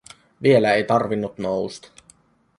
[0.43, 1.87] Vielä ei tarvinnut nousta.